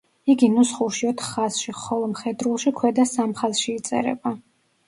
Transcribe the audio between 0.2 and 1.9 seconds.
იგი ნუსხურში ოთხ ხაზში,